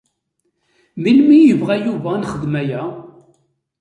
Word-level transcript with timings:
Melmi 1.01 1.35
i 1.39 1.45
yebɣa 1.45 1.75
Yuba 1.85 2.09
ad 2.13 2.19
nexdem 2.21 2.53
aya? 2.61 2.81